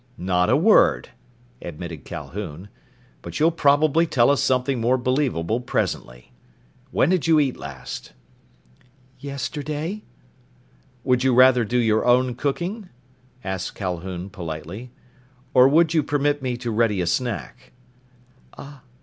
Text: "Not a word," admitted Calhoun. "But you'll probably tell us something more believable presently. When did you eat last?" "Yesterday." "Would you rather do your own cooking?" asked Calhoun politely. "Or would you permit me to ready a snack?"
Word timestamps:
"Not 0.17 0.49
a 0.49 0.57
word," 0.57 1.09
admitted 1.61 2.05
Calhoun. 2.05 2.69
"But 3.21 3.39
you'll 3.39 3.51
probably 3.51 4.07
tell 4.07 4.31
us 4.31 4.41
something 4.41 4.81
more 4.81 4.97
believable 4.97 5.59
presently. 5.61 6.31
When 6.89 7.09
did 7.09 7.27
you 7.27 7.39
eat 7.39 7.55
last?" 7.55 8.13
"Yesterday." 9.19 10.01
"Would 11.03 11.23
you 11.23 11.35
rather 11.35 11.63
do 11.63 11.77
your 11.77 12.03
own 12.03 12.33
cooking?" 12.33 12.89
asked 13.43 13.75
Calhoun 13.75 14.31
politely. 14.31 14.89
"Or 15.53 15.67
would 15.69 15.93
you 15.93 16.01
permit 16.01 16.41
me 16.41 16.57
to 16.57 16.71
ready 16.71 16.99
a 16.99 17.05
snack?" 17.05 17.71